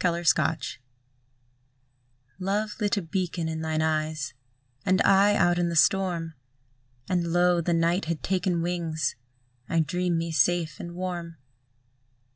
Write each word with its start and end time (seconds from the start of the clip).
THE 0.00 0.12
WRECKAGE 0.12 0.80
Love 2.38 2.76
lit 2.78 2.96
a 2.96 3.02
beacon 3.02 3.48
in 3.48 3.62
thine 3.62 3.82
eyes, 3.82 4.32
And 4.86 5.02
I 5.02 5.34
out 5.34 5.58
in 5.58 5.70
the 5.70 5.74
storm, 5.74 6.34
And 7.08 7.32
lo! 7.32 7.60
the 7.60 7.74
night 7.74 8.04
had 8.04 8.22
taken 8.22 8.62
wings; 8.62 9.16
I 9.68 9.80
dream 9.80 10.16
me 10.16 10.30
safe 10.30 10.78
and 10.78 10.94
warm. 10.94 11.38